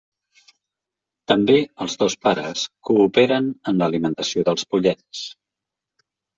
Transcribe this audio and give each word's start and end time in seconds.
També 1.31 1.57
els 1.85 1.99
dos 2.05 2.15
pares 2.29 2.65
cooperen 2.91 3.53
en 3.73 3.79
l'alimentació 3.85 4.47
dels 4.51 4.69
pollets. 4.75 5.25